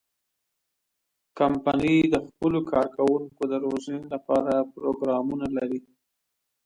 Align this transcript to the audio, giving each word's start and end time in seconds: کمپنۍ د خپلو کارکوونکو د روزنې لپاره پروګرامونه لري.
کمپنۍ 1.37 1.97
د 2.13 2.15
خپلو 2.27 2.59
کارکوونکو 2.71 3.41
د 3.51 3.53
روزنې 3.65 4.01
لپاره 4.13 4.53
پروګرامونه 4.73 5.45
لري. 5.57 5.81